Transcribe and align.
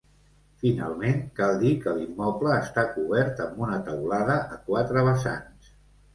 Finalment, 0.61 1.19
cal 1.39 1.59
dir 1.63 1.73
que 1.83 1.93
l'immoble 1.97 2.55
està 2.63 2.87
cobert 2.97 3.45
amb 3.47 3.61
una 3.67 3.79
teulada 3.91 4.41
a 4.57 4.61
quatre 4.73 5.07
vessants. 5.13 5.73